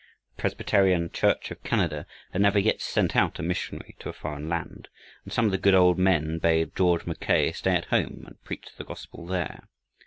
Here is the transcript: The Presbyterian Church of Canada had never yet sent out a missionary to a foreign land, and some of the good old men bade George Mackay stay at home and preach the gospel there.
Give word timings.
The 0.35 0.41
Presbyterian 0.41 1.11
Church 1.11 1.51
of 1.51 1.61
Canada 1.61 2.07
had 2.33 2.41
never 2.41 2.57
yet 2.57 2.81
sent 2.81 3.15
out 3.15 3.37
a 3.37 3.43
missionary 3.43 3.95
to 3.99 4.09
a 4.09 4.13
foreign 4.13 4.49
land, 4.49 4.87
and 5.23 5.31
some 5.31 5.45
of 5.45 5.51
the 5.51 5.59
good 5.59 5.75
old 5.75 5.99
men 5.99 6.39
bade 6.39 6.75
George 6.75 7.05
Mackay 7.05 7.51
stay 7.51 7.75
at 7.75 7.85
home 7.93 8.23
and 8.25 8.43
preach 8.43 8.69
the 8.75 8.83
gospel 8.83 9.27
there. 9.27 9.67